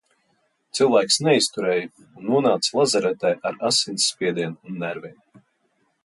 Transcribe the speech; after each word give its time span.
Cilvēks 0.77 1.17
neizturēja 1.25 1.91
un 2.05 2.23
nonāca 2.29 2.73
lazaretē 2.79 3.33
ar 3.49 3.59
asinsspiedienu 3.69 4.71
un 4.71 4.81
nerviem. 4.85 5.45